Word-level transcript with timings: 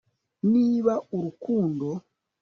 niba 0.51 0.93
urukundo 1.17 1.87